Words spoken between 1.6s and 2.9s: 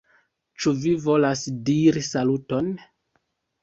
diri saluton?